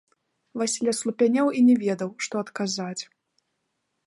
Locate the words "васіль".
0.61-0.89